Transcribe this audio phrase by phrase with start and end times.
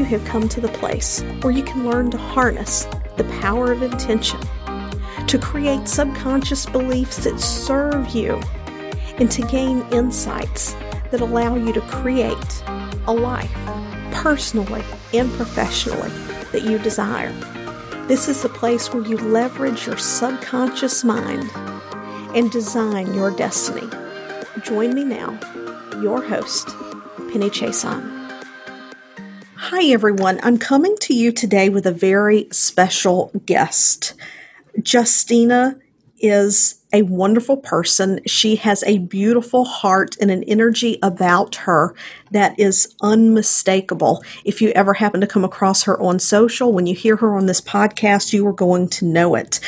[0.00, 2.86] you have come to the place where you can learn to harness
[3.18, 4.40] the power of intention,
[5.26, 8.40] to create subconscious beliefs that serve you,
[9.18, 10.72] and to gain insights
[11.10, 12.62] that allow you to create
[13.08, 13.52] a life,
[14.10, 14.82] personally
[15.12, 16.08] and professionally,
[16.50, 17.32] that you desire.
[18.08, 21.44] This is the place where you leverage your subconscious mind
[22.34, 23.86] and design your destiny.
[24.62, 25.38] Join me now,
[26.00, 26.68] your host,
[27.30, 28.19] Penny Chason.
[29.62, 30.40] Hi, everyone.
[30.42, 34.14] I'm coming to you today with a very special guest.
[34.90, 35.78] Justina
[36.18, 38.20] is a wonderful person.
[38.26, 41.94] She has a beautiful heart and an energy about her
[42.30, 44.24] that is unmistakable.
[44.46, 47.44] If you ever happen to come across her on social, when you hear her on
[47.44, 49.60] this podcast, you are going to know it.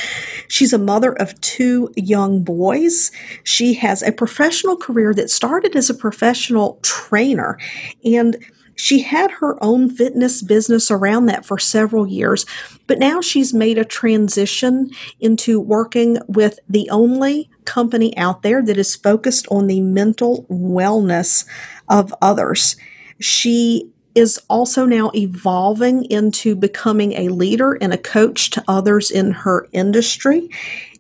[0.48, 3.12] She's a mother of two young boys.
[3.44, 7.58] She has a professional career that started as a professional trainer
[8.02, 8.42] and
[8.76, 12.46] she had her own fitness business around that for several years,
[12.86, 18.78] but now she's made a transition into working with the only company out there that
[18.78, 21.46] is focused on the mental wellness
[21.88, 22.76] of others.
[23.20, 29.30] She is also now evolving into becoming a leader and a coach to others in
[29.30, 30.48] her industry.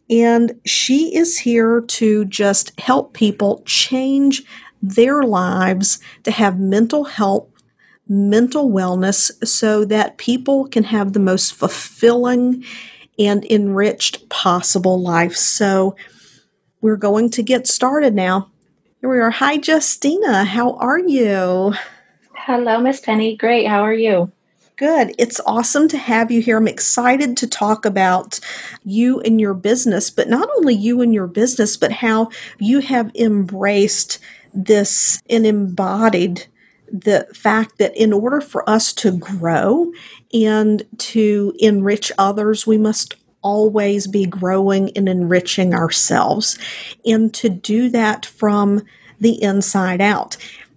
[0.08, 4.42] And she is here to just help people change
[4.82, 7.51] their lives to have mental health
[8.08, 12.64] mental wellness so that people can have the most fulfilling
[13.18, 15.36] and enriched possible life.
[15.36, 15.96] So
[16.80, 18.50] we're going to get started now.
[19.00, 19.30] Here we are.
[19.30, 20.44] Hi, Justina.
[20.44, 21.74] How are you?
[22.34, 23.36] Hello, Miss Penny.
[23.36, 23.66] Great.
[23.66, 24.32] How are you?
[24.76, 25.14] Good.
[25.18, 26.56] It's awesome to have you here.
[26.56, 28.40] I'm excited to talk about
[28.84, 33.12] you and your business, but not only you and your business, but how you have
[33.14, 34.18] embraced
[34.54, 36.46] this and embodied
[36.92, 39.90] the fact that in order for us to grow
[40.32, 46.58] and to enrich others, we must always be growing and enriching ourselves,
[47.04, 48.82] and to do that from
[49.18, 50.36] the inside out.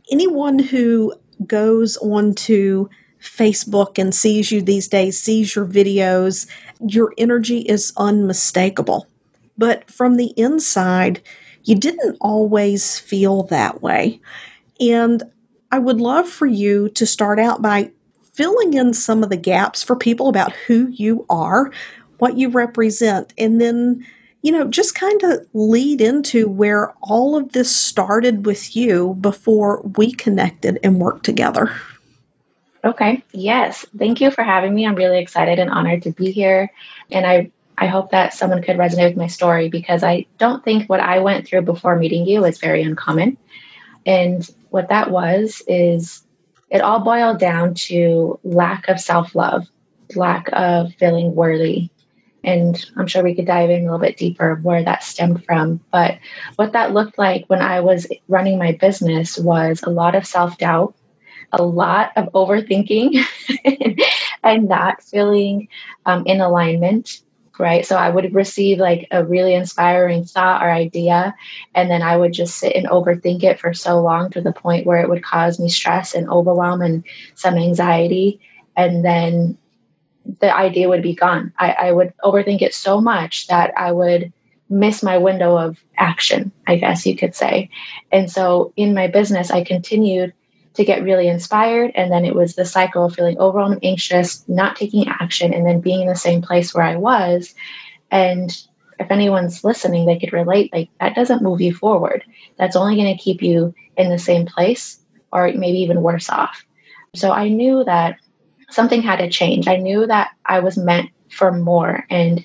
[0.09, 1.13] Anyone who
[1.45, 2.87] goes onto
[3.19, 6.47] Facebook and sees you these days, sees your videos,
[6.79, 9.07] your energy is unmistakable.
[9.57, 11.21] But from the inside,
[11.63, 14.21] you didn't always feel that way.
[14.79, 15.23] And
[15.71, 17.91] I would love for you to start out by
[18.33, 21.71] filling in some of the gaps for people about who you are,
[22.17, 24.05] what you represent, and then,
[24.41, 29.81] you know, just kind of lead into where all of this started with you before
[29.97, 31.71] we connected and worked together.
[32.83, 33.23] Okay.
[33.31, 33.85] Yes.
[33.97, 34.85] Thank you for having me.
[34.85, 36.71] I'm really excited and honored to be here.
[37.11, 40.89] And I I hope that someone could resonate with my story because I don't think
[40.89, 43.37] what I went through before meeting you is very uncommon.
[44.05, 46.21] And what that was is
[46.69, 49.65] it all boiled down to lack of self love,
[50.17, 51.89] lack of feeling worthy.
[52.43, 55.79] And I'm sure we could dive in a little bit deeper where that stemmed from.
[55.93, 56.19] But
[56.57, 60.57] what that looked like when I was running my business was a lot of self
[60.57, 60.93] doubt,
[61.53, 63.23] a lot of overthinking,
[64.43, 65.69] and not feeling
[66.05, 67.21] um, in alignment
[67.59, 67.85] right?
[67.85, 71.35] So I would receive like a really inspiring thought or idea,
[71.73, 74.85] and then I would just sit and overthink it for so long to the point
[74.85, 77.03] where it would cause me stress and overwhelm and
[77.35, 78.39] some anxiety.
[78.75, 79.57] And then
[80.39, 81.53] the idea would be gone.
[81.59, 84.33] I, I would overthink it so much that I would
[84.69, 87.69] miss my window of action, I guess you could say.
[88.11, 90.33] And so in my business, I continued
[90.75, 91.91] to get really inspired.
[91.95, 95.81] And then it was the cycle of feeling overwhelmed anxious, not taking action, and then
[95.81, 97.53] being in the same place where I was.
[98.11, 98.55] And
[98.99, 102.23] if anyone's listening, they could relate like that doesn't move you forward.
[102.57, 104.99] That's only going to keep you in the same place
[105.31, 106.63] or maybe even worse off.
[107.13, 108.17] So I knew that
[108.69, 109.67] something had to change.
[109.67, 112.05] I knew that I was meant for more.
[112.09, 112.43] And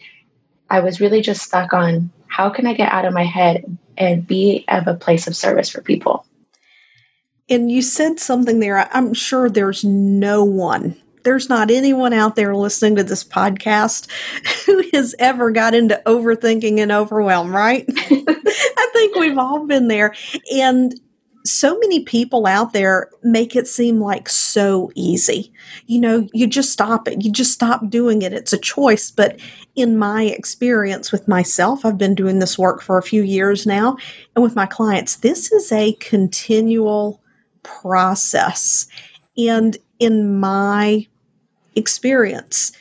[0.70, 3.64] I was really just stuck on how can I get out of my head
[3.96, 6.24] and be of a place of service for people.
[7.50, 8.88] And you said something there.
[8.94, 14.08] I'm sure there's no one, there's not anyone out there listening to this podcast
[14.66, 17.84] who has ever got into overthinking and overwhelm, right?
[17.88, 20.14] I think we've all been there.
[20.54, 20.94] And
[21.44, 25.52] so many people out there make it seem like so easy.
[25.86, 27.24] You know, you just stop it.
[27.24, 28.32] You just stop doing it.
[28.34, 29.10] It's a choice.
[29.10, 29.40] But
[29.74, 33.96] in my experience with myself, I've been doing this work for a few years now.
[34.36, 37.22] And with my clients, this is a continual
[37.62, 38.86] process.
[39.36, 41.06] And in my
[41.76, 42.72] experience,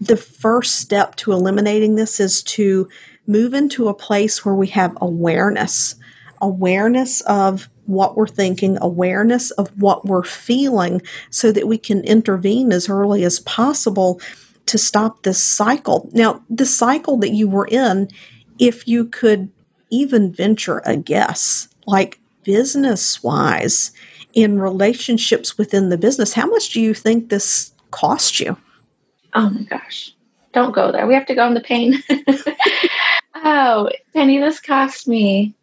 [0.00, 2.88] the first step to eliminating this is to
[3.26, 5.94] move into a place where we have awareness
[6.42, 11.00] awareness of what we're thinking, awareness of what we're feeling,
[11.30, 14.20] so that we can intervene as early as possible
[14.66, 16.10] to stop this cycle.
[16.12, 18.08] Now, the cycle that you were in,
[18.58, 19.50] if you could
[19.90, 23.92] even venture a guess, like business wise,
[24.34, 28.56] in relationships within the business, how much do you think this cost you?
[29.34, 30.14] Oh my gosh.
[30.52, 31.06] Don't go there.
[31.06, 32.02] We have to go in the pain.
[33.34, 35.54] oh, Penny, this cost me.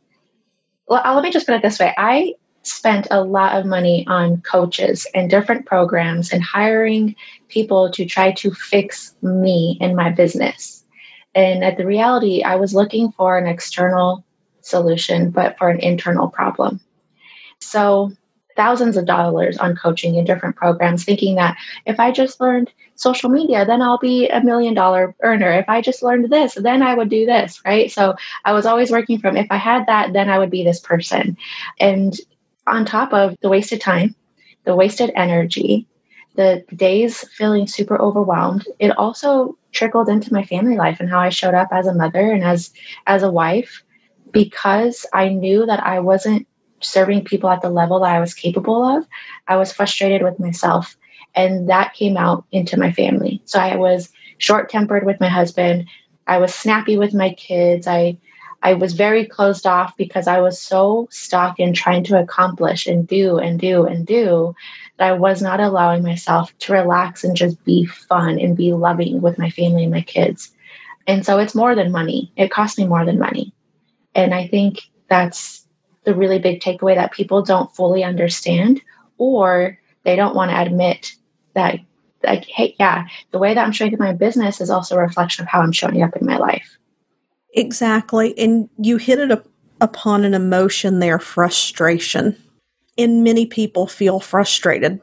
[0.87, 1.93] Well, uh, let me just put it this way.
[1.97, 2.33] I
[2.63, 7.15] spent a lot of money on coaches and different programs and hiring
[7.47, 10.83] people to try to fix me and my business.
[11.35, 14.25] And at the reality, I was looking for an external
[14.61, 16.79] solution, but for an internal problem.
[17.59, 18.11] So
[18.59, 23.29] thousands of dollars on coaching in different programs, thinking that if I just learned social
[23.29, 25.49] media, then I'll be a million dollar earner.
[25.49, 27.89] If I just learned this, then I would do this, right?
[27.89, 30.81] So I was always working from if I had that, then I would be this
[30.81, 31.37] person.
[31.79, 32.13] And
[32.67, 34.13] on top of the wasted time,
[34.65, 35.87] the wasted energy,
[36.35, 41.29] the days feeling super overwhelmed, it also trickled into my family life and how I
[41.29, 42.71] showed up as a mother and as
[43.07, 43.83] as a wife
[44.33, 46.45] because I knew that I wasn't
[46.81, 49.05] serving people at the level that I was capable of,
[49.47, 50.97] I was frustrated with myself.
[51.35, 53.41] And that came out into my family.
[53.45, 54.09] So I was
[54.39, 55.87] short tempered with my husband.
[56.27, 57.87] I was snappy with my kids.
[57.87, 58.17] I
[58.61, 63.07] I was very closed off because I was so stuck in trying to accomplish and
[63.07, 64.53] do and do and do
[64.97, 69.21] that I was not allowing myself to relax and just be fun and be loving
[69.21, 70.51] with my family and my kids.
[71.07, 72.31] And so it's more than money.
[72.35, 73.53] It cost me more than money.
[74.13, 75.65] And I think that's
[76.09, 78.81] the really big takeaway that people don't fully understand
[79.17, 81.11] or they don't want to admit
[81.53, 81.79] that
[82.23, 84.99] like hey yeah the way that i'm showing up in my business is also a
[84.99, 86.77] reflection of how i'm showing up in my life.
[87.53, 89.47] Exactly and you hit it up
[89.81, 92.35] upon an emotion there frustration.
[92.97, 94.99] And many people feel frustrated.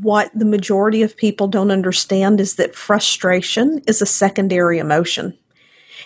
[0.00, 5.36] What the majority of people don't understand is that frustration is a secondary emotion.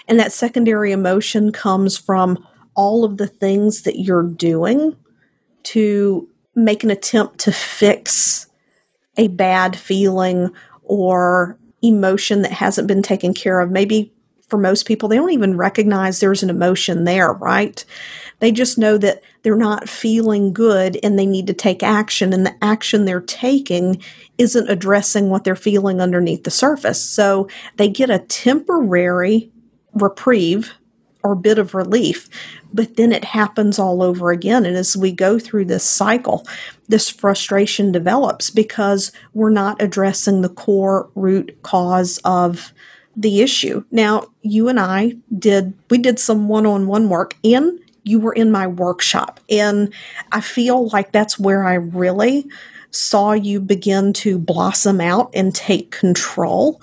[0.08, 2.44] And that secondary emotion comes from
[2.74, 4.96] all of the things that you're doing
[5.62, 8.46] to make an attempt to fix
[9.16, 10.50] a bad feeling
[10.82, 13.70] or emotion that hasn't been taken care of.
[13.70, 14.12] Maybe
[14.48, 17.84] for most people, they don't even recognize there's an emotion there, right?
[18.40, 22.44] They just know that they're not feeling good and they need to take action, and
[22.44, 24.02] the action they're taking
[24.38, 27.02] isn't addressing what they're feeling underneath the surface.
[27.02, 29.52] So they get a temporary
[29.92, 30.72] reprieve
[31.22, 32.28] or bit of relief,
[32.72, 34.64] but then it happens all over again.
[34.64, 36.46] And as we go through this cycle,
[36.88, 42.72] this frustration develops because we're not addressing the core root cause of
[43.16, 43.84] the issue.
[43.90, 48.32] Now, you and I did, we did some one on one work and you were
[48.32, 49.40] in my workshop.
[49.48, 49.92] And
[50.32, 52.46] I feel like that's where I really
[52.92, 56.80] saw you begin to blossom out and take control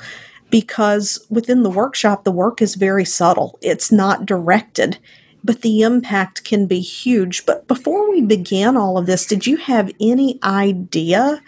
[0.50, 3.58] because within the workshop, the work is very subtle.
[3.62, 4.98] It's not directed,
[5.44, 7.46] but the impact can be huge.
[7.46, 11.42] But before we began all of this, did you have any idea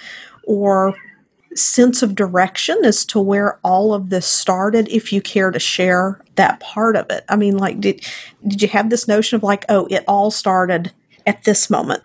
[0.46, 0.96] or
[1.56, 6.22] sense of direction as to where all of this started if you care to share
[6.36, 8.06] that part of it i mean like did
[8.48, 10.92] did you have this notion of like oh it all started
[11.26, 12.04] at this moment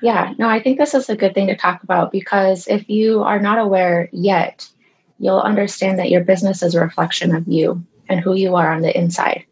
[0.00, 3.22] yeah no i think this is a good thing to talk about because if you
[3.22, 4.68] are not aware yet
[5.18, 8.82] you'll understand that your business is a reflection of you and who you are on
[8.82, 9.44] the inside.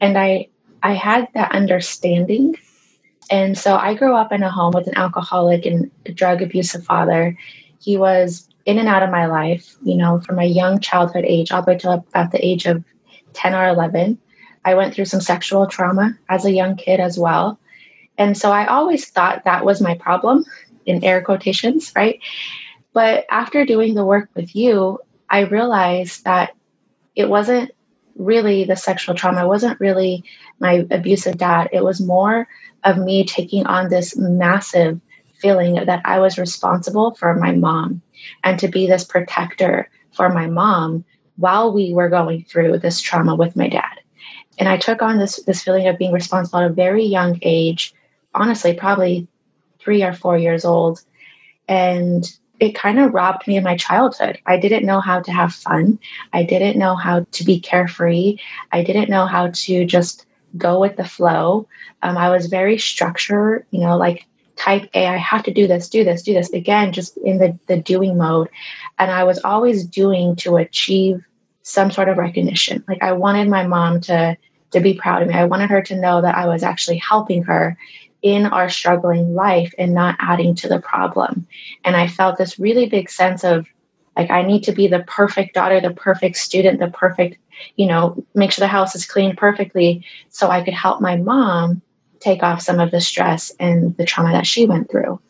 [0.00, 0.48] And I
[0.82, 2.56] I had that understanding.
[3.30, 7.36] And so I grew up in a home with an alcoholic and drug abusive father.
[7.80, 11.50] He was in and out of my life, you know, from a young childhood age
[11.50, 12.84] all the way to about the age of
[13.32, 14.18] 10 or 11.
[14.64, 17.58] I went through some sexual trauma as a young kid as well.
[18.18, 20.44] And so I always thought that was my problem
[20.86, 22.20] in air quotations, right?
[22.96, 26.54] But after doing the work with you, I realized that
[27.14, 27.72] it wasn't
[28.14, 30.24] really the sexual trauma, it wasn't really
[30.60, 31.68] my abusive dad.
[31.74, 32.48] It was more
[32.84, 34.98] of me taking on this massive
[35.34, 38.00] feeling that I was responsible for my mom
[38.42, 41.04] and to be this protector for my mom
[41.36, 44.00] while we were going through this trauma with my dad.
[44.58, 47.92] And I took on this this feeling of being responsible at a very young age,
[48.34, 49.28] honestly, probably
[49.80, 51.02] three or four years old.
[51.68, 52.24] And
[52.58, 54.38] it kind of robbed me of my childhood.
[54.46, 55.98] I didn't know how to have fun.
[56.32, 58.38] I didn't know how to be carefree.
[58.72, 61.68] I didn't know how to just go with the flow.
[62.02, 65.88] Um, I was very structured, you know, like type A, I have to do this,
[65.88, 66.50] do this, do this.
[66.52, 68.48] Again, just in the, the doing mode.
[68.98, 71.22] And I was always doing to achieve
[71.62, 72.82] some sort of recognition.
[72.88, 74.36] Like I wanted my mom to
[74.72, 75.34] to be proud of me.
[75.34, 77.78] I wanted her to know that I was actually helping her
[78.22, 81.46] in our struggling life and not adding to the problem.
[81.84, 83.66] And I felt this really big sense of
[84.16, 87.38] like, I need to be the perfect daughter, the perfect student, the perfect,
[87.76, 91.82] you know, make sure the house is cleaned perfectly so I could help my mom
[92.20, 95.20] take off some of the stress and the trauma that she went through.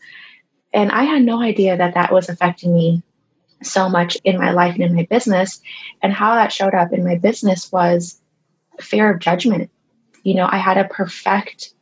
[0.72, 3.02] And I had no idea that that was affecting me
[3.62, 5.60] so much in my life and in my business.
[6.02, 8.20] And how that showed up in my business was
[8.78, 9.70] fear of judgment.
[10.22, 11.72] You know, I had to perfect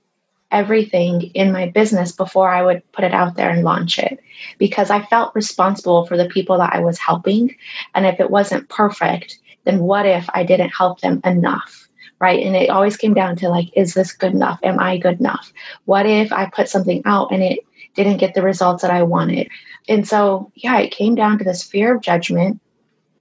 [0.54, 4.20] everything in my business before I would put it out there and launch it
[4.58, 7.54] because I felt responsible for the people that I was helping.
[7.94, 11.88] And if it wasn't perfect, then what if I didn't help them enough?
[12.20, 12.46] Right.
[12.46, 14.60] And it always came down to like, is this good enough?
[14.62, 15.52] Am I good enough?
[15.86, 17.58] What if I put something out and it
[17.96, 19.48] didn't get the results that I wanted?
[19.88, 22.60] And so, yeah, it came down to this fear of judgment,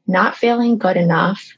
[0.06, 1.58] not feeling good enough,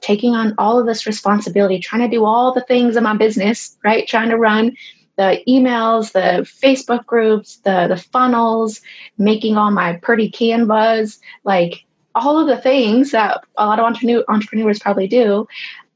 [0.00, 3.76] taking on all of this responsibility, trying to do all the things in my business,
[3.84, 4.06] right?
[4.06, 4.76] Trying to run
[5.16, 8.80] the emails, the Facebook groups, the the funnels,
[9.18, 14.24] making all my pretty canvas, like all of the things that a lot of entrepreneur,
[14.28, 15.46] entrepreneurs probably do.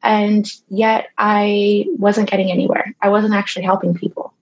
[0.02, 2.94] And yet I wasn't getting anywhere.
[3.00, 4.34] I wasn't actually helping people.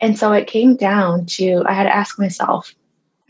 [0.00, 2.74] And so it came down to I had to ask myself,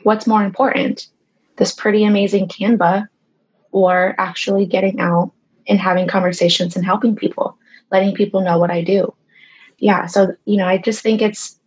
[0.02, 1.08] what's more important?
[1.56, 3.08] This pretty amazing Canva
[3.70, 5.32] or actually getting out
[5.68, 7.56] and having conversations and helping people,
[7.92, 9.14] letting people know what I do.
[9.78, 10.06] Yeah.
[10.06, 11.58] So, you know, I just think it's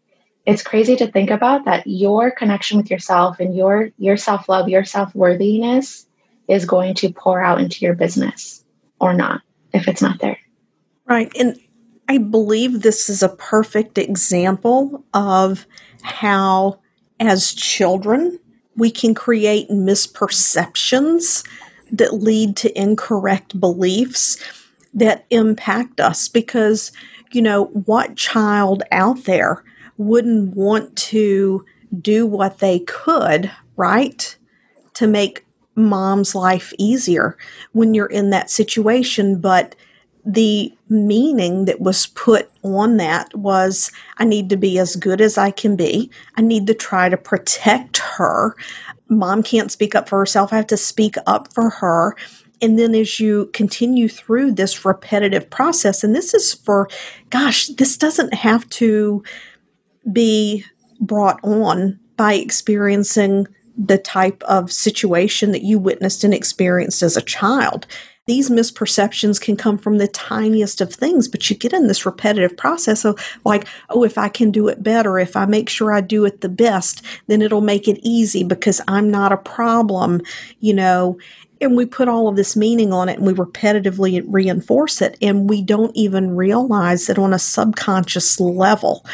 [0.46, 4.84] it's crazy to think about that your connection with yourself and your your self-love, your
[4.84, 6.08] self-worthiness
[6.48, 8.66] is going to pour out into your business
[9.00, 9.42] or not
[9.74, 10.38] if it's not there.
[11.06, 11.32] Right.
[11.40, 11.60] And
[12.10, 15.66] I believe this is a perfect example of
[16.02, 16.80] how
[17.20, 18.40] as children
[18.76, 21.48] we can create misperceptions
[21.92, 24.38] that lead to incorrect beliefs
[24.94, 26.92] that impact us because
[27.32, 29.64] you know what child out there
[29.98, 31.66] wouldn't want to
[32.02, 34.38] do what they could right
[34.94, 35.46] to make
[35.76, 37.38] mom's life easier
[37.72, 39.76] when you're in that situation but
[40.26, 45.38] the meaning that was put on that was I need to be as good as
[45.38, 46.12] I can be.
[46.36, 48.56] I need to try to protect her
[49.12, 50.52] mom can't speak up for herself.
[50.52, 52.16] I have to speak up for her.
[52.62, 56.88] And then as you continue through this repetitive process, and this is for,
[57.30, 59.24] gosh, this doesn't have to
[60.12, 60.64] be
[61.00, 67.22] brought on by experiencing the type of situation that you witnessed and experienced as a
[67.22, 67.88] child
[68.32, 72.56] these misperceptions can come from the tiniest of things, but you get in this repetitive
[72.56, 76.00] process of like, oh, if I can do it better, if I make sure I
[76.00, 80.22] do it the best, then it'll make it easy because I'm not a problem,
[80.62, 81.20] you know.
[81.60, 85.50] And we put all of this meaning on it and we repetitively reinforce it, and
[85.50, 89.06] we don't even realize that on a subconscious level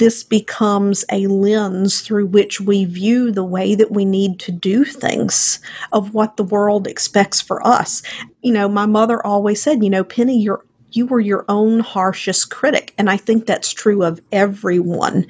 [0.00, 4.82] this becomes a lens through which we view the way that we need to do
[4.82, 5.60] things
[5.92, 8.02] of what the world expects for us.
[8.40, 12.50] You know, my mother always said, you know, Penny, you're you were your own harshest
[12.50, 12.94] critic.
[12.98, 15.26] And I think that's true of everyone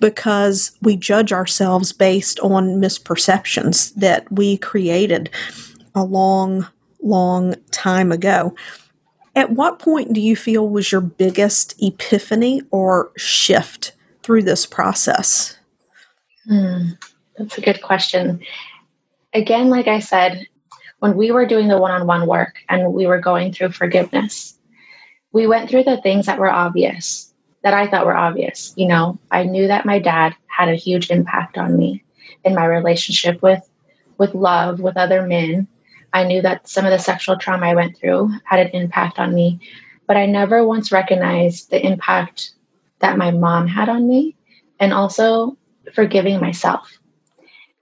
[0.00, 5.28] because we judge ourselves based on misperceptions that we created
[5.94, 6.66] a long,
[7.02, 8.54] long time ago.
[9.34, 15.56] At what point do you feel was your biggest epiphany or shift through this process?
[16.50, 16.98] Mm,
[17.36, 18.40] that's a good question.
[19.34, 20.46] Again, like I said,
[20.98, 24.58] when we were doing the one on one work and we were going through forgiveness,
[25.32, 27.32] we went through the things that were obvious,
[27.64, 28.72] that I thought were obvious.
[28.76, 32.04] You know, I knew that my dad had a huge impact on me
[32.44, 33.68] in my relationship with
[34.18, 35.66] with love with other men.
[36.12, 39.34] I knew that some of the sexual trauma I went through had an impact on
[39.34, 39.58] me,
[40.06, 42.52] but I never once recognized the impact
[43.02, 44.34] that my mom had on me
[44.80, 45.56] and also
[45.94, 46.98] forgiving myself.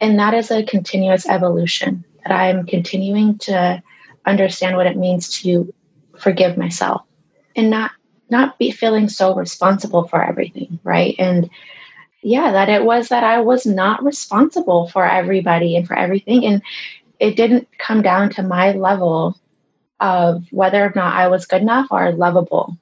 [0.01, 3.83] And that is a continuous evolution that I'm continuing to
[4.27, 5.73] understand what it means to
[6.19, 7.03] forgive myself
[7.55, 7.93] and not
[8.29, 11.17] not be feeling so responsible for everything, right?
[11.19, 11.51] And
[12.23, 16.63] yeah, that it was that I was not responsible for everybody and for everything and
[17.19, 19.39] it didn't come down to my level
[20.01, 22.79] of whether or not I was good enough or lovable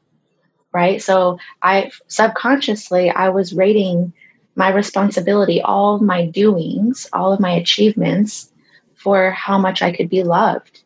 [0.73, 1.01] right?
[1.03, 4.13] So I subconsciously I was rating
[4.55, 8.53] my responsibility, all my doings, all of my achievements
[8.97, 10.83] for how much I could be loved.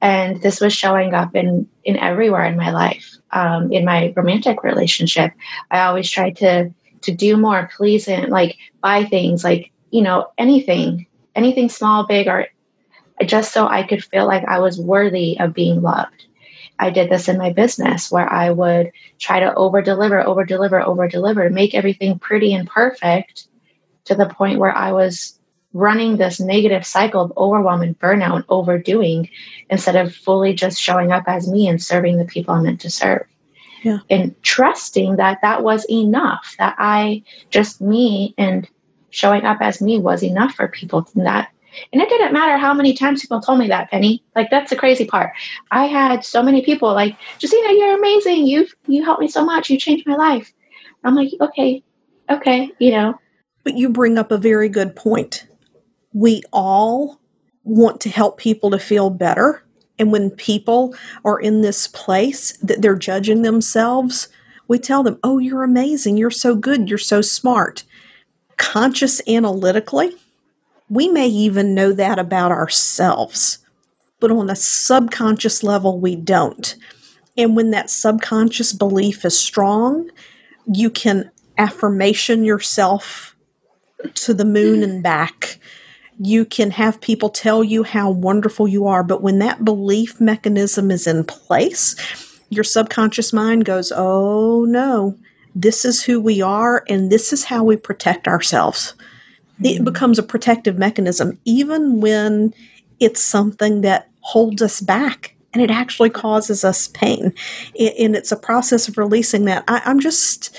[0.00, 3.16] And this was showing up in in everywhere in my life.
[3.30, 5.32] Um, in my romantic relationship,
[5.70, 6.72] I always tried to
[7.02, 12.28] to do more, please, and like buy things, like you know anything, anything small, big,
[12.28, 12.46] or
[13.24, 16.27] just so I could feel like I was worthy of being loved.
[16.78, 20.80] I did this in my business where I would try to over deliver, over deliver,
[20.80, 23.48] over deliver, make everything pretty and perfect
[24.04, 25.38] to the point where I was
[25.72, 29.28] running this negative cycle of overwhelm and burnout and overdoing
[29.70, 32.90] instead of fully just showing up as me and serving the people I'm meant to
[32.90, 33.26] serve.
[33.82, 33.98] Yeah.
[34.10, 38.68] And trusting that that was enough, that I just me and
[39.10, 41.08] showing up as me was enough for people.
[41.14, 41.50] And that
[41.92, 44.22] and it didn't matter how many times people told me that, Penny.
[44.34, 45.32] Like that's the crazy part.
[45.70, 48.46] I had so many people like, Justina, you're amazing.
[48.46, 49.70] You've you helped me so much.
[49.70, 50.52] You changed my life.
[51.04, 51.82] I'm like, okay,
[52.30, 53.14] okay, you know.
[53.64, 55.46] But you bring up a very good point.
[56.12, 57.20] We all
[57.64, 59.62] want to help people to feel better.
[59.98, 60.94] And when people
[61.24, 64.28] are in this place that they're judging themselves,
[64.68, 66.16] we tell them, Oh, you're amazing.
[66.16, 66.88] You're so good.
[66.88, 67.84] You're so smart.
[68.56, 70.14] Conscious analytically,
[70.90, 73.58] we may even know that about ourselves,
[74.20, 76.76] but on a subconscious level, we don't.
[77.36, 80.10] And when that subconscious belief is strong,
[80.72, 83.36] you can affirmation yourself
[84.14, 85.58] to the moon and back.
[86.20, 90.90] You can have people tell you how wonderful you are, but when that belief mechanism
[90.90, 91.94] is in place,
[92.48, 95.16] your subconscious mind goes, Oh no,
[95.54, 98.94] this is who we are, and this is how we protect ourselves
[99.62, 102.54] it becomes a protective mechanism, even when
[103.00, 107.32] it's something that holds us back and it actually causes us pain.
[107.78, 109.64] And it's a process of releasing that.
[109.66, 110.56] I, I'm just,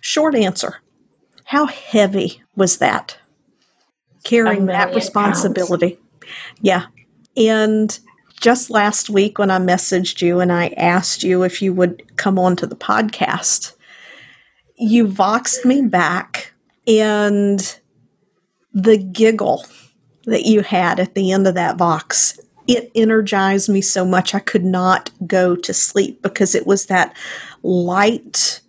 [0.00, 0.78] short answer
[1.44, 3.18] how heavy was that?
[4.24, 5.96] Carrying that responsibility.
[5.96, 6.58] Pounds.
[6.62, 6.86] Yeah.
[7.36, 7.98] And
[8.40, 12.38] just last week when I messaged you and I asked you if you would come
[12.38, 13.74] on to the podcast,
[14.76, 16.54] you voxed me back
[16.86, 17.78] and
[18.74, 19.64] the giggle
[20.24, 22.38] that you had at the end of that Vox,
[22.68, 27.16] it energized me so much I could not go to sleep because it was that
[27.62, 28.60] light,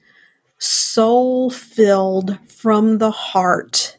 [0.57, 3.97] soul filled from the heart,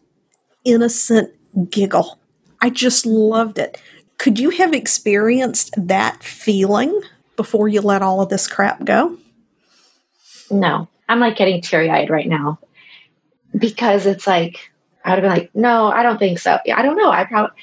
[0.65, 1.33] innocent
[1.71, 2.19] giggle.
[2.61, 3.81] I just loved it.
[4.19, 7.01] Could you have experienced that feeling
[7.37, 9.17] before you let all of this crap go?
[10.51, 12.59] No, I'm like getting teary eyed right now
[13.57, 14.71] because it's like,
[15.05, 16.59] I would have been like, no, I don't think so.
[16.75, 17.11] I don't know.
[17.11, 17.55] I probably,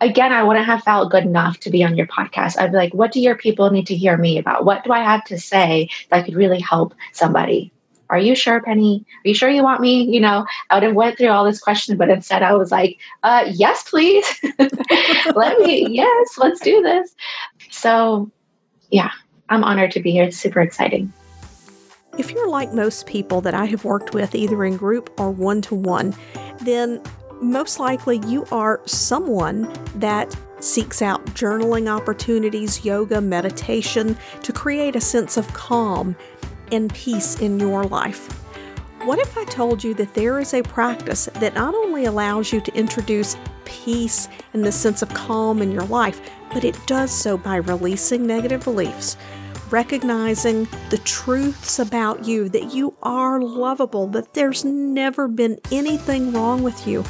[0.00, 2.58] again, I wouldn't have felt good enough to be on your podcast.
[2.58, 4.64] I'd be like, what do your people need to hear me about?
[4.64, 7.72] What do I have to say that could really help somebody?
[8.08, 9.04] Are you sure, Penny?
[9.24, 10.04] Are you sure you want me?
[10.04, 12.98] You know, I would have went through all this question, but instead I was like,
[13.24, 14.24] uh, yes, please.
[15.34, 17.14] Let me, yes, let's do this.
[17.70, 18.30] So
[18.90, 19.10] yeah,
[19.48, 20.24] I'm honored to be here.
[20.24, 21.12] It's super exciting.
[22.18, 25.60] If you're like most people that I have worked with, either in group or one
[25.62, 26.14] to one,
[26.62, 27.02] then
[27.42, 35.00] most likely you are someone that seeks out journaling opportunities, yoga, meditation to create a
[35.00, 36.16] sense of calm
[36.72, 38.32] and peace in your life.
[39.04, 42.62] What if I told you that there is a practice that not only allows you
[42.62, 46.20] to introduce peace and the sense of calm in your life,
[46.52, 49.18] but it does so by releasing negative beliefs,
[49.70, 56.62] recognizing the truths about you that you are lovable, that there's never been anything wrong
[56.62, 57.04] with you,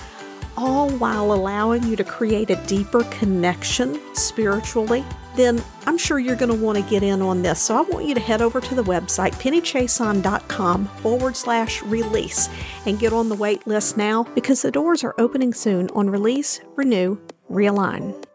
[0.56, 5.04] all while allowing you to create a deeper connection spiritually,
[5.36, 7.60] then I'm sure you're going to want to get in on this.
[7.60, 12.48] So I want you to head over to the website, pennychason.com forward slash release,
[12.86, 16.60] and get on the wait list now because the doors are opening soon on Release,
[16.74, 17.18] Renew,
[17.50, 18.26] Realign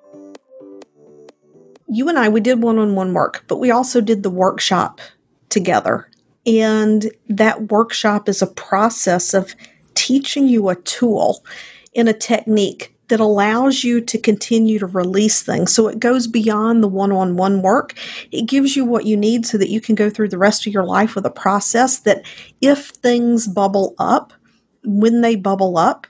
[1.92, 5.02] you and I, we did one on one work, but we also did the workshop
[5.50, 6.08] together.
[6.46, 9.54] And that workshop is a process of
[9.94, 11.44] teaching you a tool
[11.94, 15.76] in a technique that allows you to continue to release things.
[15.76, 17.94] So it goes beyond the one on one work.
[18.32, 20.72] It gives you what you need so that you can go through the rest of
[20.72, 22.24] your life with a process that
[22.62, 24.32] if things bubble up,
[24.86, 26.08] when they bubble up,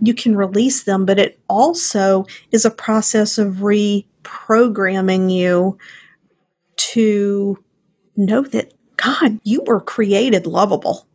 [0.00, 1.04] you can release them.
[1.04, 5.78] But it also is a process of re programming you
[6.76, 7.62] to
[8.16, 11.06] know that, God, you were created lovable.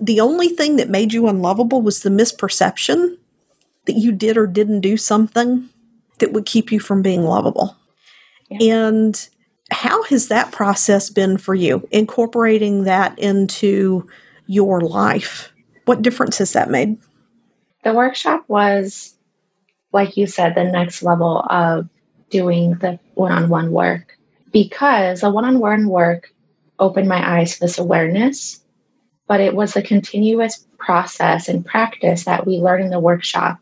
[0.00, 3.16] The only thing that made you unlovable was the misperception
[3.86, 5.68] that you did or didn't do something
[6.18, 7.76] that would keep you from being lovable.
[8.50, 8.86] Yeah.
[8.86, 9.28] And
[9.70, 14.06] how has that process been for you, incorporating that into
[14.46, 15.52] your life?
[15.84, 16.98] What difference has that made?
[17.84, 19.14] The workshop was,
[19.92, 21.88] like you said, the next level of
[22.30, 24.16] doing the one on one work
[24.52, 26.32] because the one on one work
[26.78, 28.60] opened my eyes to this awareness,
[29.26, 33.58] but it was a continuous process and practice that we learn in the workshop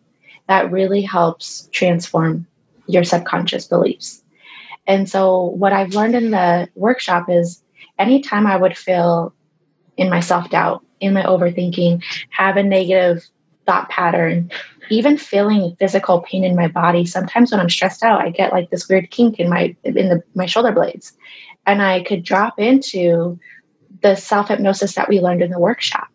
[0.49, 2.47] that really helps transform
[2.87, 4.23] your subconscious beliefs.
[4.87, 7.63] And so, what I've learned in the workshop is
[7.99, 9.33] anytime I would feel
[9.97, 13.25] in my self doubt, in my overthinking, have a negative
[13.67, 14.51] thought pattern,
[14.91, 17.05] even feeling physical pain in my body.
[17.05, 20.23] Sometimes when I'm stressed out, I get like this weird kink in my in the
[20.35, 21.13] my shoulder blades,
[21.67, 23.39] and I could drop into
[24.03, 26.09] the self hypnosis that we learned in the workshop,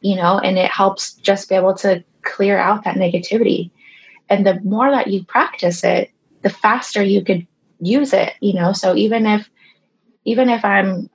[0.00, 3.70] you know, and it helps just be able to clear out that negativity.
[4.28, 6.10] And the more that you practice it,
[6.42, 7.46] the faster you could
[7.80, 8.72] use it, you know.
[8.72, 9.48] So even if
[10.24, 11.08] even if I'm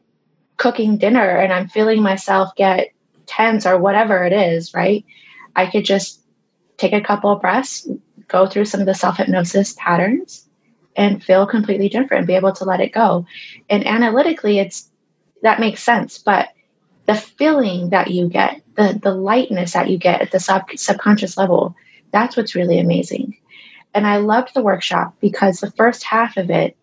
[0.58, 2.90] cooking dinner and I'm feeling myself get
[3.26, 5.04] tense or whatever it is, right?
[5.56, 6.21] I could just
[6.82, 7.88] take a couple of breaths,
[8.28, 10.48] go through some of the self hypnosis patterns,
[10.96, 13.26] and feel completely different, be able to let it go.
[13.70, 14.90] And analytically, it's
[15.44, 16.50] that makes sense, but
[17.06, 21.38] the feeling that you get, the the lightness that you get at the sub, subconscious
[21.38, 21.76] level,
[22.12, 23.38] that's what's really amazing.
[23.94, 26.78] And I loved the workshop because the first half of it,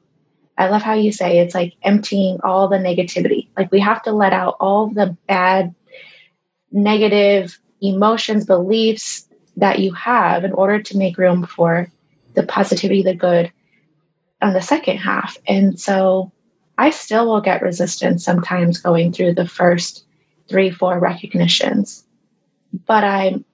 [0.59, 3.49] I love how you say it's like emptying all the negativity.
[3.57, 5.75] Like we have to let out all the bad,
[6.71, 9.28] negative emotions, beliefs
[9.59, 11.88] that you have in order to make room for
[12.35, 13.53] the positivity, the good
[14.40, 15.37] on the second half.
[15.47, 16.33] And so
[16.79, 20.05] I still will get resistance sometimes going through the first
[20.49, 22.07] three, four recognitions.
[22.87, 23.44] But I'm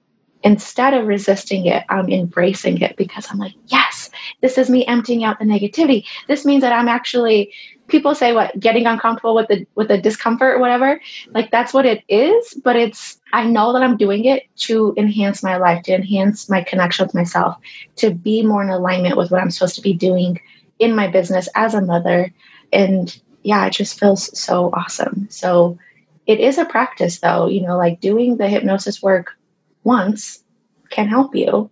[0.43, 5.23] instead of resisting it, I'm embracing it because I'm like, yes, this is me emptying
[5.23, 6.05] out the negativity.
[6.27, 7.51] This means that I'm actually
[7.87, 10.99] people say what getting uncomfortable with the with the discomfort or whatever.
[11.29, 15.43] Like that's what it is, but it's I know that I'm doing it to enhance
[15.43, 17.57] my life, to enhance my connection with myself,
[17.97, 20.39] to be more in alignment with what I'm supposed to be doing
[20.79, 22.33] in my business as a mother.
[22.73, 25.27] And yeah, it just feels so awesome.
[25.29, 25.77] So
[26.25, 29.37] it is a practice though, you know, like doing the hypnosis work
[29.83, 30.43] once
[30.89, 31.69] can help you,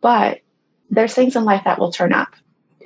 [0.00, 0.40] but
[0.90, 2.36] there's things in life that will turn up.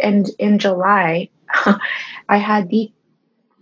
[0.02, 1.28] And in July,
[2.29, 2.93] I had the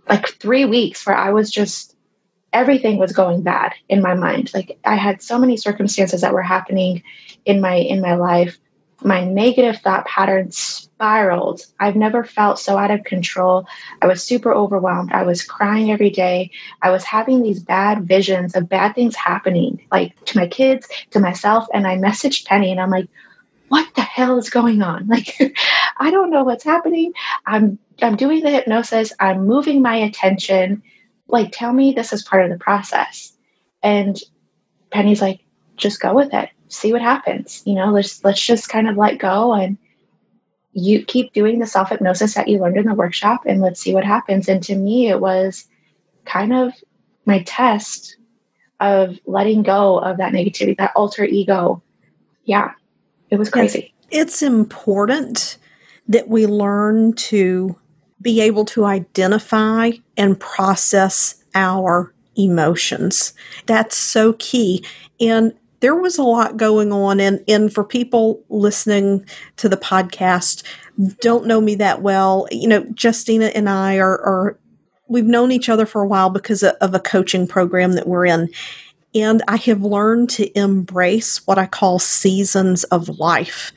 [0.07, 1.95] like three weeks where I was just
[2.51, 4.51] everything was going bad in my mind.
[4.53, 7.03] Like I had so many circumstances that were happening
[7.45, 8.57] in my in my life
[9.03, 11.61] my negative thought patterns spiraled.
[11.79, 13.65] I've never felt so out of control.
[14.01, 15.11] I was super overwhelmed.
[15.11, 16.51] I was crying every day.
[16.81, 21.19] I was having these bad visions of bad things happening, like to my kids, to
[21.19, 21.67] myself.
[21.73, 23.07] And I messaged Penny and I'm like,
[23.69, 25.07] what the hell is going on?
[25.09, 25.37] Like,
[25.97, 27.13] I don't know what's happening.
[27.45, 29.13] I'm I'm doing the hypnosis.
[29.19, 30.83] I'm moving my attention.
[31.27, 33.33] Like, tell me this is part of the process.
[33.83, 34.19] And
[34.91, 35.41] Penny's like,
[35.77, 37.61] just go with it see what happens.
[37.65, 39.77] You know, let's let's just kind of let go and
[40.71, 43.93] you keep doing the self hypnosis that you learned in the workshop and let's see
[43.93, 44.47] what happens.
[44.47, 45.67] And to me, it was
[46.25, 46.73] kind of
[47.25, 48.15] my test
[48.79, 51.83] of letting go of that negativity, that alter ego.
[52.45, 52.71] Yeah,
[53.29, 53.93] it was crazy.
[54.11, 55.57] It's important
[56.07, 57.77] that we learn to
[58.21, 63.33] be able to identify and process our emotions.
[63.65, 64.83] That's so key.
[65.19, 69.25] And there was a lot going on and and for people listening
[69.57, 70.63] to the podcast
[71.21, 74.59] don't know me that well you know justina and i are, are
[75.07, 78.49] we've known each other for a while because of a coaching program that we're in
[79.13, 83.71] and i have learned to embrace what i call seasons of life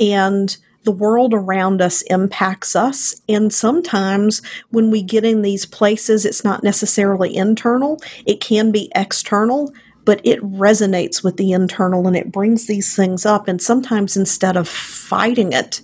[0.00, 3.18] and the world around us impacts us.
[3.26, 8.92] And sometimes when we get in these places, it's not necessarily internal, it can be
[8.94, 9.72] external
[10.04, 13.48] but it resonates with the internal and it brings these things up.
[13.48, 15.80] And sometimes instead of fighting it,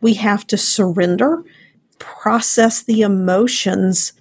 [0.00, 1.44] we have to surrender,
[1.98, 4.12] process the emotions,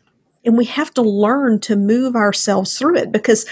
[0.44, 3.46] and we have to learn to move ourselves through it because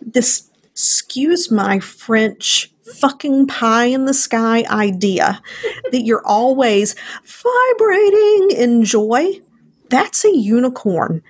[0.00, 5.40] this, excuse my French, fucking pie in the sky idea
[5.90, 9.40] that you're always vibrating in joy,
[9.88, 11.22] that's a unicorn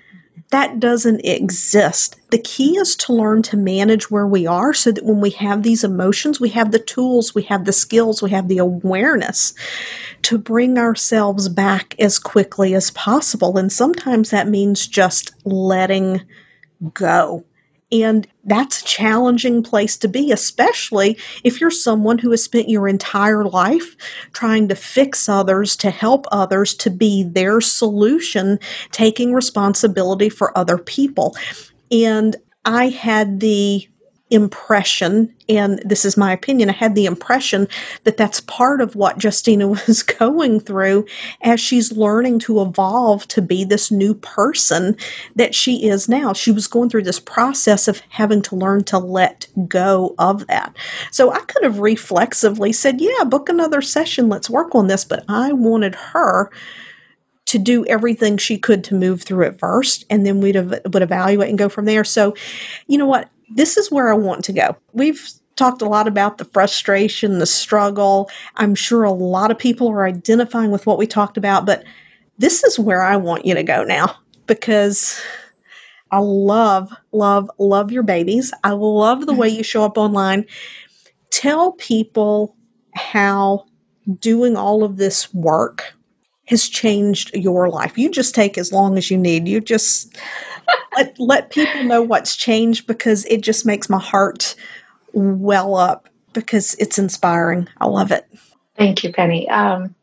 [0.53, 2.15] that doesn't exist.
[2.29, 5.63] The key is to learn to manage where we are so that when we have
[5.63, 9.55] these emotions, we have the tools, we have the skills, we have the awareness
[10.21, 13.57] to bring ourselves back as quickly as possible.
[13.57, 16.21] And sometimes that means just letting
[16.93, 17.45] go.
[17.93, 22.87] And that's a challenging place to be, especially if you're someone who has spent your
[22.87, 23.95] entire life
[24.33, 28.59] trying to fix others, to help others, to be their solution,
[28.91, 31.35] taking responsibility for other people.
[31.91, 33.87] And I had the
[34.33, 37.67] impression, and this is my opinion, I had the impression
[38.03, 41.05] that that's part of what Justina was going through
[41.41, 44.97] as she's learning to evolve to be this new person
[45.35, 46.33] that she is now.
[46.33, 50.75] She was going through this process of having to learn to let go of that.
[51.11, 55.23] So I could have reflexively said, Yeah, book another session, let's work on this, but
[55.27, 56.49] I wanted her
[57.45, 61.49] to do everything she could to move through it first, and then we'd would evaluate
[61.49, 62.03] and go from there.
[62.03, 62.35] So,
[62.87, 63.29] you know what?
[63.55, 64.75] This is where I want to go.
[64.93, 68.29] We've talked a lot about the frustration, the struggle.
[68.55, 71.83] I'm sure a lot of people are identifying with what we talked about, but
[72.37, 74.15] this is where I want you to go now
[74.47, 75.21] because
[76.11, 78.53] I love, love, love your babies.
[78.63, 79.57] I love the way mm-hmm.
[79.57, 80.45] you show up online.
[81.29, 82.55] Tell people
[82.95, 83.65] how
[84.19, 85.93] doing all of this work
[86.45, 87.97] has changed your life.
[87.97, 89.47] You just take as long as you need.
[89.47, 90.17] You just
[90.95, 94.55] let, let people know what's changed because it just makes my heart
[95.13, 97.67] well up because it's inspiring.
[97.77, 98.27] I love it.
[98.75, 99.47] Thank you, Penny.
[99.49, 99.95] Um,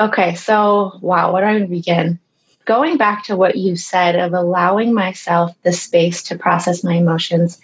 [0.00, 2.18] okay, so wow, where do I begin?
[2.64, 7.60] Going back to what you said of allowing myself the space to process my emotions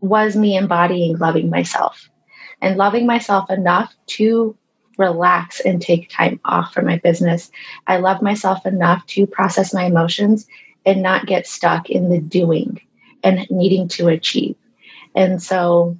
[0.00, 2.08] was me embodying loving myself
[2.60, 4.56] and loving myself enough to
[4.98, 7.50] relax and take time off from my business.
[7.86, 10.46] I love myself enough to process my emotions
[10.86, 12.80] and not get stuck in the doing
[13.22, 14.56] and needing to achieve.
[15.14, 15.96] And so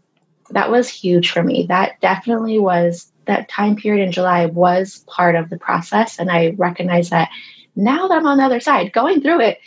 [0.50, 1.66] that was huge for me.
[1.68, 6.18] That definitely was that time period in July was part of the process.
[6.18, 7.28] And I recognize that
[7.74, 9.58] now that I'm on the other side, going through it,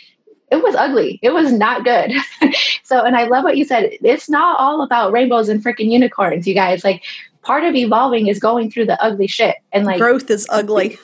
[0.50, 1.20] it was ugly.
[1.22, 2.12] It was not good.
[2.82, 3.90] so, and I love what you said.
[4.02, 6.82] It's not all about rainbows and freaking unicorns, you guys.
[6.82, 7.04] Like,
[7.42, 10.98] part of evolving is going through the ugly shit and like growth is ugly.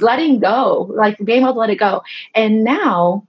[0.00, 2.02] letting go, like being able to let it go.
[2.34, 3.26] And now,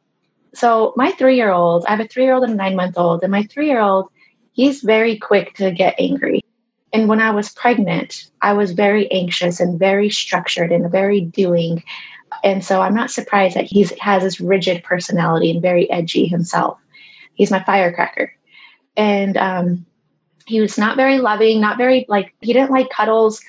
[0.56, 2.98] so my three year old, I have a three year old and a nine month
[2.98, 4.10] old, and my three year old
[4.56, 6.42] he's very quick to get angry.
[6.94, 11.84] And when I was pregnant, I was very anxious and very structured and very doing.
[12.44, 16.80] And so I'm not surprised that he has this rigid personality and very edgy himself.
[17.34, 18.34] He's my firecracker.
[18.96, 19.86] And um,
[20.48, 23.42] he was not very loving, not very like, he didn't like cuddles.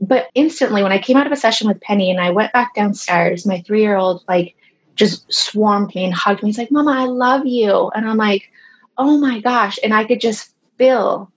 [0.00, 2.74] But instantly, when I came out of a session with Penny and I went back
[2.74, 4.56] downstairs, my three year old, like,
[4.94, 6.48] just swarmed me and hugged me.
[6.48, 7.90] He's like, Mama, I love you.
[7.94, 8.50] And I'm like,
[8.98, 9.78] oh my gosh.
[9.82, 11.30] And I could just feel,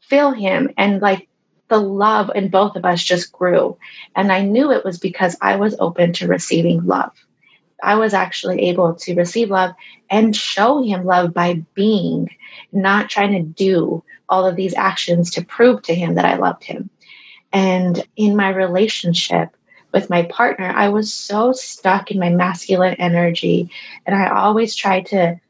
[0.00, 0.70] feel him.
[0.76, 1.28] And like
[1.68, 3.76] the love in both of us just grew.
[4.14, 7.12] And I knew it was because I was open to receiving love.
[7.82, 9.72] I was actually able to receive love
[10.08, 12.30] and show him love by being,
[12.72, 16.62] not trying to do all of these actions to prove to him that I loved
[16.62, 16.90] him.
[17.52, 19.56] And in my relationship
[19.92, 23.70] with my partner, I was so stuck in my masculine energy.
[24.06, 25.40] And I always tried to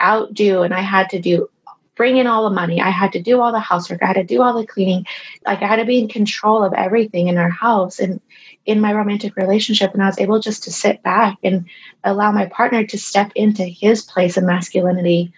[0.00, 1.48] outdo and I had to do
[1.96, 2.80] bring in all the money.
[2.80, 4.04] I had to do all the housework.
[4.04, 5.04] I had to do all the cleaning.
[5.44, 8.20] Like I had to be in control of everything in our house and
[8.66, 9.92] in my romantic relationship.
[9.92, 11.66] And I was able just to sit back and
[12.04, 15.32] allow my partner to step into his place of masculinity.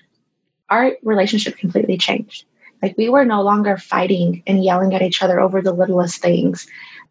[0.69, 2.45] Our relationship completely changed.
[2.83, 6.67] Like we were no longer fighting and yelling at each other over the littlest things.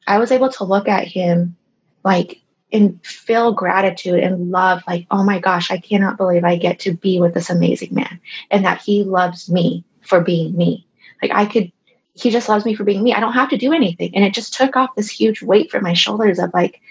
[0.08, 1.56] I was able to look at him
[2.04, 6.80] like and feel gratitude and love like oh my gosh i cannot believe i get
[6.80, 8.20] to be with this amazing man
[8.52, 10.86] and that he loves me for being me.
[11.22, 11.72] Like i could
[12.14, 13.14] he just loves me for being me.
[13.14, 14.14] I don't have to do anything.
[14.14, 16.82] And it just took off this huge weight from my shoulders of like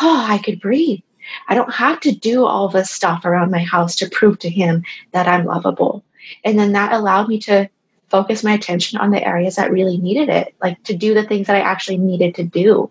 [0.00, 1.00] oh i could breathe.
[1.48, 4.84] I don't have to do all this stuff around my house to prove to him
[5.12, 6.04] that i'm lovable.
[6.44, 7.68] And then that allowed me to
[8.10, 11.46] focus my attention on the areas that really needed it like to do the things
[11.46, 12.90] that i actually needed to do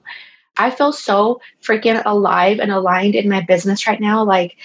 [0.60, 4.24] I feel so freaking alive and aligned in my business right now.
[4.26, 4.58] Like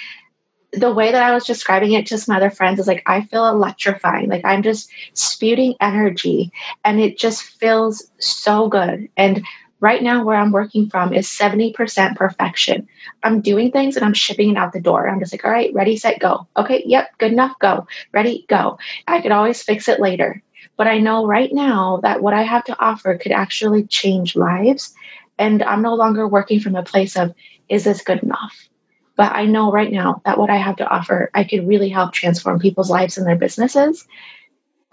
[0.73, 3.47] the way that I was describing it to some other friends is like I feel
[3.47, 4.29] electrifying.
[4.29, 6.53] Like I'm just spewing energy
[6.85, 9.09] and it just feels so good.
[9.17, 9.45] And
[9.81, 12.89] right now where I'm working from is 70% perfection.
[13.23, 15.09] I'm doing things and I'm shipping it out the door.
[15.09, 16.47] I'm just like, all right, ready, set, go.
[16.57, 17.87] Okay, yep, good enough, go.
[18.13, 18.79] Ready, go.
[19.07, 20.43] I could always fix it later.
[20.77, 24.95] But I know right now that what I have to offer could actually change lives
[25.39, 27.35] and I'm no longer working from a place of,
[27.69, 28.69] is this good enough?
[29.17, 32.13] But I know right now that what I have to offer, I could really help
[32.13, 34.07] transform people's lives and their businesses.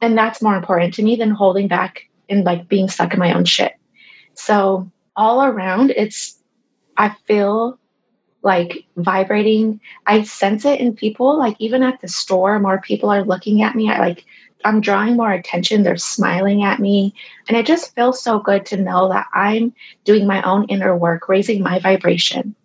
[0.01, 3.33] And that's more important to me than holding back and like being stuck in my
[3.33, 3.73] own shit.
[4.45, 6.39] So all around, it's,
[6.97, 7.79] I feel
[8.41, 9.79] like vibrating.
[10.07, 11.37] I sense it in people.
[11.37, 13.91] Like even at the store, more people are looking at me.
[13.91, 14.25] I like
[14.63, 15.83] I'm drawing more attention.
[15.83, 17.13] They're smiling at me.
[17.47, 19.73] And it just feels so good to know that I'm
[20.03, 22.55] doing my own inner work, raising my vibration.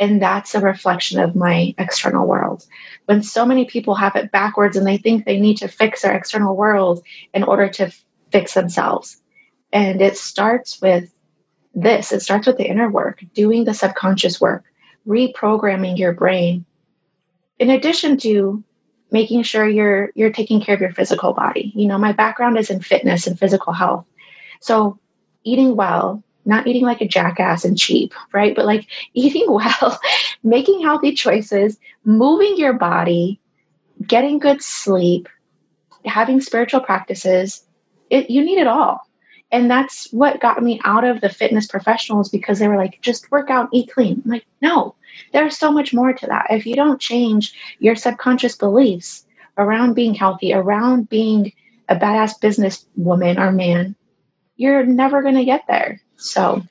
[0.00, 2.66] And that's a reflection of my external world.
[3.06, 6.14] When so many people have it backwards and they think they need to fix their
[6.14, 9.22] external world in order to f- fix themselves.
[9.72, 11.13] And it starts with
[11.74, 14.64] this it starts with the inner work, doing the subconscious work,
[15.06, 16.64] reprogramming your brain.
[17.58, 18.62] In addition to
[19.14, 21.72] making sure you're you're taking care of your physical body.
[21.74, 24.04] You know, my background is in fitness and physical health.
[24.60, 24.98] So,
[25.44, 28.54] eating well, not eating like a jackass and cheap, right?
[28.56, 30.00] But like eating well,
[30.42, 33.40] making healthy choices, moving your body,
[34.04, 35.28] getting good sleep,
[36.04, 37.64] having spiritual practices.
[38.10, 39.08] It, you need it all.
[39.54, 43.30] And that's what got me out of the fitness professionals because they were like, just
[43.30, 44.20] work out, eat clean.
[44.24, 44.96] I'm like, no,
[45.32, 46.48] there's so much more to that.
[46.50, 49.24] If you don't change your subconscious beliefs
[49.56, 51.52] around being healthy, around being
[51.88, 53.94] a badass business woman or man,
[54.56, 56.00] you're never going to get there.
[56.16, 56.64] So,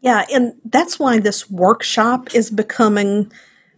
[0.00, 3.32] yeah, and that's why this workshop is becoming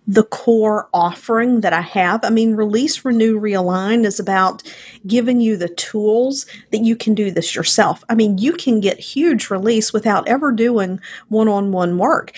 [0.07, 2.25] the core offering that I have.
[2.25, 4.63] I mean, Release, Renew, Realign is about
[5.07, 8.03] giving you the tools that you can do this yourself.
[8.09, 12.33] I mean, you can get huge release without ever doing one on one work.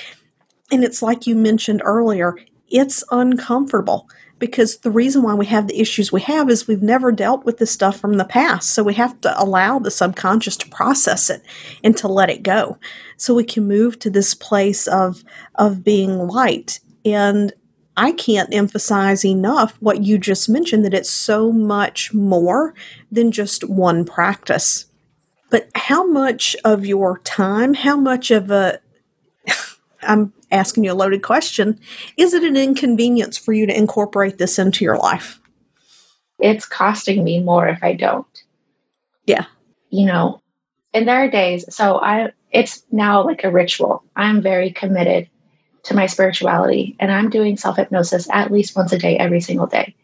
[0.71, 2.37] And it's like you mentioned earlier,
[2.69, 7.13] it's uncomfortable because the reason why we have the issues we have is we've never
[7.13, 8.73] dealt with this stuff from the past.
[8.73, 11.43] So we have to allow the subconscious to process it
[11.83, 12.79] and to let it go.
[13.17, 15.25] So we can move to this place of
[15.55, 16.81] of being light.
[17.05, 17.53] And
[17.97, 22.75] I can't emphasize enough what you just mentioned that it's so much more
[23.13, 24.87] than just one practice.
[25.51, 28.81] But how much of your time, how much of a
[30.03, 31.79] I'm asking you a loaded question.
[32.17, 35.41] Is it an inconvenience for you to incorporate this into your life?
[36.39, 38.27] It's costing me more if I don't.
[39.27, 39.45] Yeah.
[39.91, 40.43] You know,
[40.93, 44.05] and there are days, so I it's now like a ritual.
[44.17, 45.29] I'm very committed
[45.85, 49.67] to my spirituality and I'm doing self hypnosis at least once a day every single
[49.67, 49.95] day.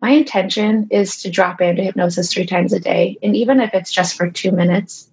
[0.00, 3.92] My intention is to drop into hypnosis 3 times a day and even if it's
[3.92, 5.10] just for 2 minutes.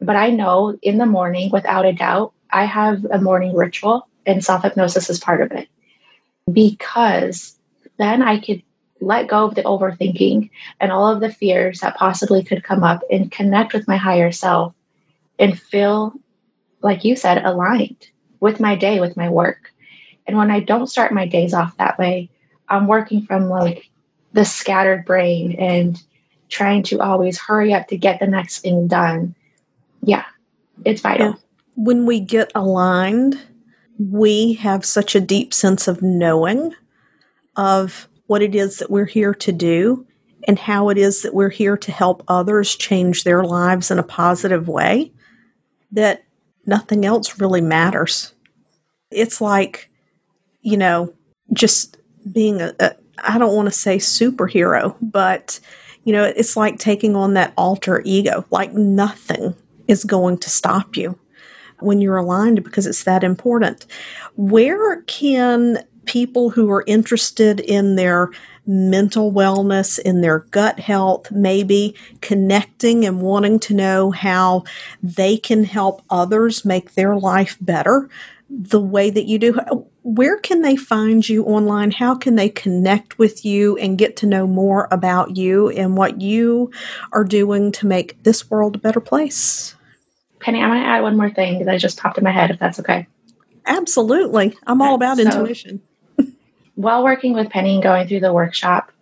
[0.00, 4.44] But I know in the morning without a doubt I have a morning ritual and
[4.44, 5.68] self hypnosis is part of it
[6.52, 7.56] because
[7.98, 8.62] then I could
[9.00, 10.50] let go of the overthinking
[10.80, 14.32] and all of the fears that possibly could come up and connect with my higher
[14.32, 14.74] self
[15.38, 16.14] and feel,
[16.82, 18.08] like you said, aligned
[18.40, 19.72] with my day, with my work.
[20.26, 22.30] And when I don't start my days off that way,
[22.68, 23.88] I'm working from like
[24.32, 26.02] the scattered brain and
[26.48, 29.34] trying to always hurry up to get the next thing done.
[30.02, 30.24] Yeah,
[30.84, 31.36] it's vital.
[31.76, 33.40] When we get aligned,
[33.98, 36.74] we have such a deep sense of knowing
[37.56, 40.06] of what it is that we're here to do
[40.46, 44.04] and how it is that we're here to help others change their lives in a
[44.04, 45.12] positive way
[45.92, 46.24] that
[46.66, 48.34] nothing else really matters.
[49.10, 49.90] It's like,
[50.62, 51.14] you know,
[51.52, 51.96] just
[52.32, 55.58] being a, a I don't want to say superhero, but
[56.04, 58.44] you know, it's like taking on that alter ego.
[58.50, 59.54] Like nothing
[59.88, 61.18] is going to stop you
[61.80, 63.86] when you're aligned because it's that important.
[64.36, 68.30] Where can people who are interested in their
[68.66, 74.64] mental wellness, in their gut health, maybe connecting and wanting to know how
[75.02, 78.08] they can help others make their life better
[78.48, 79.58] the way that you do.
[80.02, 81.90] Where can they find you online?
[81.90, 86.20] How can they connect with you and get to know more about you and what
[86.20, 86.70] you
[87.12, 89.74] are doing to make this world a better place?
[90.40, 92.58] Penny, I want to add one more thing that just popped in my head, if
[92.58, 93.06] that's okay.
[93.66, 94.56] Absolutely.
[94.66, 95.82] I'm all about so, intuition.
[96.76, 98.92] While working with Penny and going through the workshop,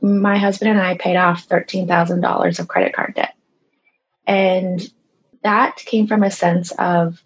[0.00, 3.34] my husband and I paid off $13,000 of credit card debt.
[4.26, 4.80] And
[5.42, 7.22] that came from a sense of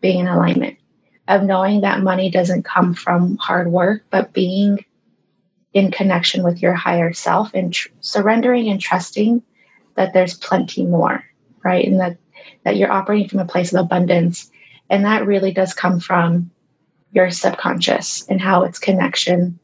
[0.00, 0.78] being in alignment,
[1.26, 4.84] of knowing that money doesn't come from hard work, but being
[5.74, 9.42] in connection with your higher self and tr- surrendering and trusting
[9.96, 11.24] that there's plenty more,
[11.64, 11.86] right?
[11.86, 12.16] And that
[12.64, 14.50] that you're operating from a place of abundance.
[14.88, 16.51] And that really does come from
[17.12, 19.58] your subconscious and how its connection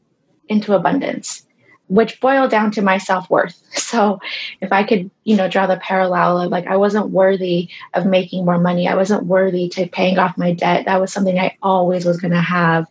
[0.47, 1.45] into abundance,
[1.87, 3.61] which boiled down to my self worth.
[3.89, 4.19] So
[4.61, 8.45] if I could, you know, draw the parallel of like, I wasn't worthy of making
[8.45, 10.85] more money, I wasn't worthy to paying off my debt.
[10.85, 12.85] That was something I always was going to have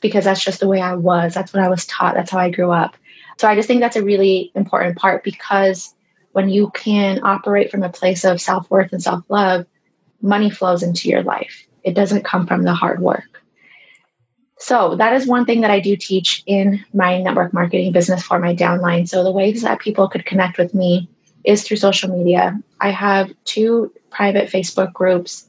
[0.00, 1.34] because that's just the way I was.
[1.34, 2.14] That's what I was taught.
[2.14, 2.96] That's how I grew up.
[3.38, 5.94] So I just think that's a really important part because
[6.32, 9.66] when you can operate from a place of self worth and self love,
[10.22, 11.66] money flows into your life.
[11.84, 13.37] It doesn't come from the hard work.
[14.60, 18.38] So, that is one thing that I do teach in my network marketing business for
[18.38, 19.08] my downline.
[19.08, 21.08] So, the ways that people could connect with me
[21.44, 22.60] is through social media.
[22.80, 25.46] I have two private Facebook groups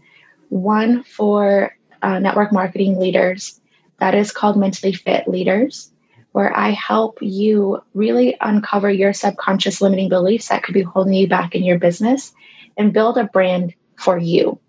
[0.49, 3.59] one for uh, network marketing leaders,
[3.99, 5.91] that is called Mentally Fit Leaders
[6.31, 11.27] where I help you really uncover your subconscious limiting beliefs that could be holding you
[11.27, 12.33] back in your business
[12.77, 14.59] and build a brand for you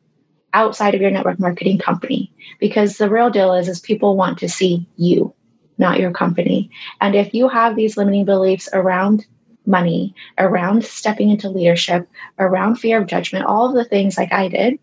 [0.52, 4.48] outside of your network marketing company because the real deal is is people want to
[4.48, 5.32] see you
[5.78, 6.70] not your company
[7.00, 9.26] and if you have these limiting beliefs around
[9.66, 14.48] money around stepping into leadership around fear of judgment all of the things like i
[14.48, 14.78] did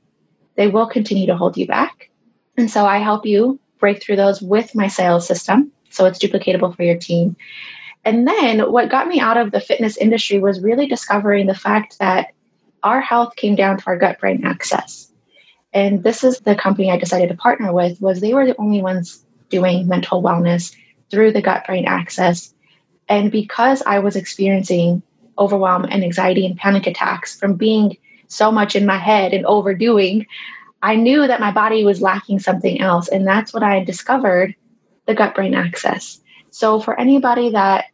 [0.57, 2.09] they will continue to hold you back.
[2.57, 5.71] And so I help you break through those with my sales system.
[5.89, 7.37] So it's duplicatable for your team.
[8.03, 11.99] And then what got me out of the fitness industry was really discovering the fact
[11.99, 12.33] that
[12.83, 15.11] our health came down to our gut brain axis.
[15.77, 18.81] And this is the company I decided to partner with was they were the only
[18.81, 20.75] ones doing mental wellness
[21.11, 22.51] through the gut brain axis.
[23.07, 25.03] And because I was experiencing
[25.37, 27.95] overwhelm and anxiety and panic attacks from being
[28.27, 30.25] so much in my head and overdoing,
[30.81, 33.07] I knew that my body was lacking something else.
[33.07, 34.55] And that's what I discovered
[35.05, 36.19] the gut brain axis.
[36.49, 37.85] So, for anybody that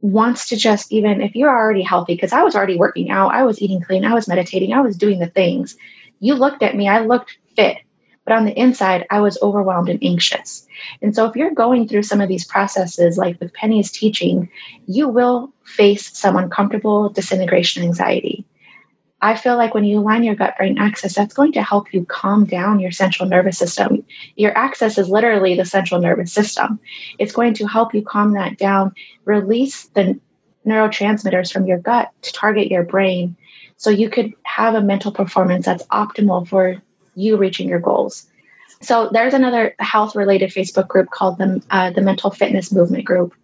[0.00, 3.42] wants to just even, if you're already healthy, because I was already working out, I
[3.42, 5.76] was eating clean, I was meditating, I was doing the things.
[6.22, 7.78] You looked at me, I looked fit,
[8.24, 10.64] but on the inside, I was overwhelmed and anxious.
[11.02, 14.48] And so, if you're going through some of these processes, like with Penny's teaching,
[14.86, 18.44] you will face some uncomfortable disintegration anxiety.
[19.20, 22.04] I feel like when you align your gut brain axis, that's going to help you
[22.04, 24.04] calm down your central nervous system.
[24.36, 26.78] Your axis is literally the central nervous system.
[27.18, 28.94] It's going to help you calm that down,
[29.24, 30.20] release the
[30.64, 33.36] neurotransmitters from your gut to target your brain
[33.82, 36.80] so you could have a mental performance that's optimal for
[37.16, 38.28] you reaching your goals.
[38.80, 43.34] So there's another health related Facebook group called the, uh, the Mental Fitness Movement Group.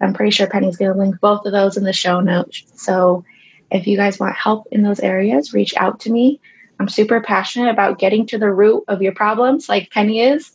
[0.00, 2.62] I'm pretty sure Penny's going to link both of those in the show notes.
[2.76, 3.24] So
[3.72, 6.40] if you guys want help in those areas, reach out to me.
[6.78, 10.52] I'm super passionate about getting to the root of your problems, like Penny is,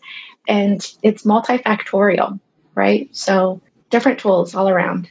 [0.47, 2.39] and it's multifactorial,
[2.75, 3.09] right?
[3.11, 5.09] So different tools all around.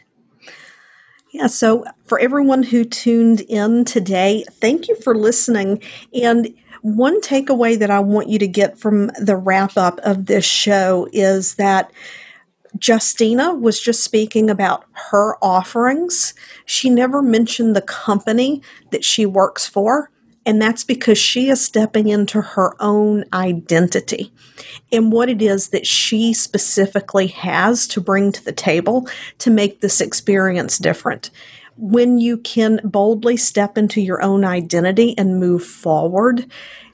[1.33, 5.83] Yeah, so for everyone who tuned in today, thank you for listening.
[6.12, 10.45] And one takeaway that I want you to get from the wrap up of this
[10.45, 11.91] show is that
[12.87, 16.35] Justina was just speaking about her offerings.
[16.66, 18.61] She never mentioned the company
[18.91, 20.11] that she works for,
[20.45, 24.32] and that's because she is stepping into her own identity
[24.90, 29.80] and what it is that she specifically has to bring to the table to make
[29.80, 31.30] this experience different
[31.76, 36.47] when you can boldly step into your own identity and move forward,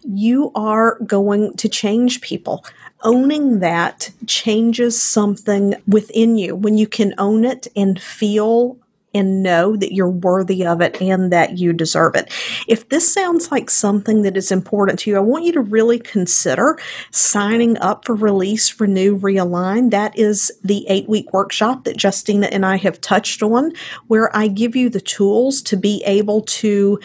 [0.04, 2.64] you are going to change people.
[3.02, 6.56] Owning that changes something within you.
[6.56, 8.76] When you can own it and feel
[9.18, 12.32] and know that you're worthy of it and that you deserve it.
[12.68, 15.98] If this sounds like something that is important to you, I want you to really
[15.98, 16.78] consider
[17.10, 19.90] signing up for Release, Renew, Realign.
[19.90, 23.72] That is the eight week workshop that Justina and I have touched on,
[24.06, 27.00] where I give you the tools to be able to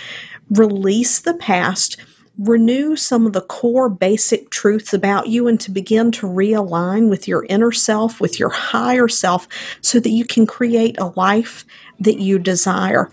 [0.51, 1.97] release the past
[2.38, 7.27] renew some of the core basic truths about you and to begin to realign with
[7.27, 9.47] your inner self, with your higher self,
[9.81, 11.65] so that you can create a life
[11.99, 13.11] that you desire.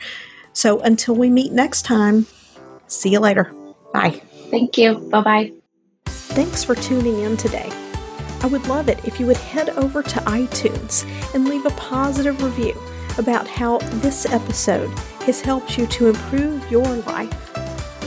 [0.52, 2.26] So until we meet next time,
[2.86, 3.52] see you later.
[3.92, 4.22] Bye.
[4.50, 4.98] Thank you.
[5.10, 5.52] Bye bye.
[6.06, 7.70] Thanks for tuning in today.
[8.42, 11.04] I would love it if you would head over to iTunes
[11.34, 12.80] and leave a positive review
[13.18, 14.88] about how this episode
[15.26, 17.49] has helped you to improve your life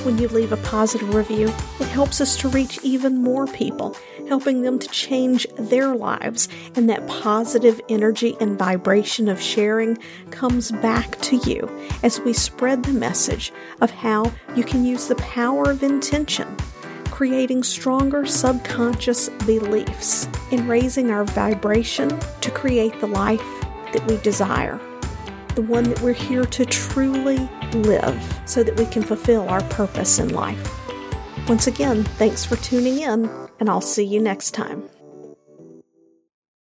[0.03, 1.47] when you leave a positive review,
[1.79, 3.95] it helps us to reach even more people,
[4.27, 6.49] helping them to change their lives.
[6.75, 9.97] And that positive energy and vibration of sharing
[10.31, 11.69] comes back to you
[12.03, 16.53] as we spread the message of how you can use the power of intention,
[17.05, 22.09] creating stronger subconscious beliefs, and raising our vibration
[22.41, 23.41] to create the life
[23.93, 24.79] that we desire
[25.55, 27.37] the one that we're here to truly
[27.73, 30.79] live so that we can fulfill our purpose in life.
[31.47, 33.29] Once again, thanks for tuning in,
[33.59, 34.89] and I'll see you next time.